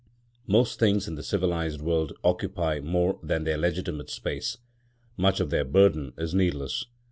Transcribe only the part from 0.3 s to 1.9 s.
Most things in the civilised